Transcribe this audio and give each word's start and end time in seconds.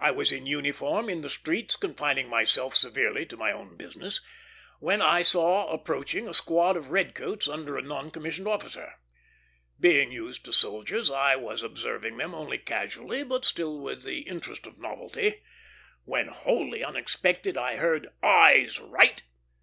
I 0.00 0.10
was 0.10 0.32
in 0.32 0.46
uniform 0.46 1.10
in 1.10 1.20
the 1.20 1.28
streets, 1.28 1.76
confining 1.76 2.28
myself 2.30 2.74
severely 2.74 3.26
to 3.26 3.36
my 3.36 3.52
own 3.52 3.76
business, 3.76 4.22
when 4.80 5.02
I 5.02 5.20
saw 5.20 5.70
approaching 5.70 6.26
a 6.26 6.32
squad 6.32 6.78
of 6.78 6.88
redcoats 6.92 7.46
under 7.46 7.76
a 7.76 7.82
non 7.82 8.10
commissioned 8.10 8.48
officer. 8.48 8.94
Being 9.78 10.10
used 10.12 10.46
to 10.46 10.52
soldiers, 10.54 11.10
I 11.10 11.36
was 11.36 11.62
observing 11.62 12.16
them 12.16 12.34
only 12.34 12.56
casually, 12.56 13.22
but 13.22 13.44
still 13.44 13.78
with 13.78 14.02
the 14.02 14.20
interest 14.20 14.66
of 14.66 14.80
novelty, 14.80 15.42
when 16.04 16.28
wholly 16.28 16.82
unexpectedly 16.82 17.60
I 17.60 17.76
heard, 17.76 18.08
"Eyes 18.22 18.80
right!" 18.80 19.22